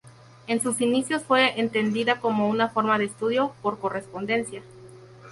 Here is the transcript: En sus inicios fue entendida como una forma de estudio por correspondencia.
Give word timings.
En 0.47 0.59
sus 0.59 0.81
inicios 0.81 1.21
fue 1.21 1.59
entendida 1.61 2.19
como 2.19 2.49
una 2.49 2.69
forma 2.69 2.97
de 2.97 3.05
estudio 3.05 3.53
por 3.61 3.77
correspondencia. 3.77 4.63